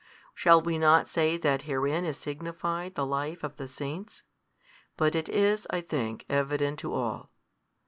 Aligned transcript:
Shall 0.33 0.63
we 0.63 0.79
not 0.79 1.07
say 1.07 1.37
that 1.37 1.61
herein 1.69 2.05
is 2.05 2.17
signified 2.17 2.95
the 2.95 3.05
life 3.05 3.43
of 3.43 3.57
the 3.57 3.67
saints? 3.67 4.23
but 4.97 5.13
it 5.13 5.29
is, 5.29 5.67
I 5.69 5.81
think, 5.81 6.25
evident 6.27 6.79
to 6.79 6.95
all. 6.95 7.29